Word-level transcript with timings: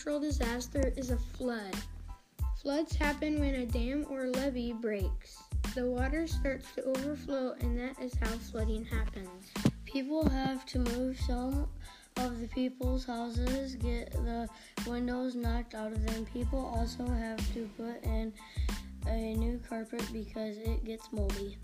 natural 0.00 0.18
disaster 0.18 0.94
is 0.96 1.10
a 1.10 1.18
flood. 1.18 1.76
Floods 2.62 2.96
happen 2.96 3.38
when 3.38 3.54
a 3.56 3.66
dam 3.66 4.06
or 4.08 4.28
levee 4.28 4.72
breaks. 4.72 5.42
The 5.74 5.84
water 5.84 6.26
starts 6.26 6.72
to 6.76 6.84
overflow, 6.84 7.52
and 7.60 7.78
that 7.78 8.02
is 8.02 8.14
how 8.14 8.30
flooding 8.30 8.82
happens. 8.82 9.52
People 9.84 10.26
have 10.26 10.64
to 10.68 10.78
move 10.78 11.20
some 11.26 11.68
of 12.16 12.40
the 12.40 12.48
people's 12.48 13.04
houses, 13.04 13.74
get 13.74 14.10
the 14.12 14.48
windows 14.86 15.34
knocked 15.34 15.74
out 15.74 15.92
of 15.92 16.06
them. 16.06 16.24
People 16.32 16.72
also 16.74 17.06
have 17.06 17.36
to 17.52 17.68
put 17.76 18.02
in 18.02 18.32
a 19.06 19.34
new 19.34 19.60
carpet 19.68 20.02
because 20.14 20.56
it 20.56 20.82
gets 20.82 21.12
moldy. 21.12 21.58